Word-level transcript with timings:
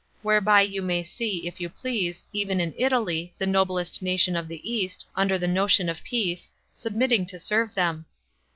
whereby 0.23 0.61
you 0.61 0.81
may 0.81 1.03
see, 1.03 1.45
if 1.45 1.61
you 1.61 1.69
please, 1.69 2.23
even 2.33 2.59
in 2.59 2.73
Italy, 2.75 3.35
the 3.37 3.45
noblest 3.45 4.01
nation 4.01 4.35
of 4.35 4.47
the 4.47 4.67
East, 4.67 5.05
under 5.15 5.37
the 5.37 5.47
notion 5.47 5.89
of 5.89 6.03
peace, 6.03 6.49
submitting 6.73 7.23
to 7.23 7.37
serve 7.37 7.75
them. 7.75 8.05